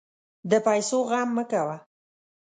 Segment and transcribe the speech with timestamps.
[0.51, 1.77] د پیسو غم مه کوه.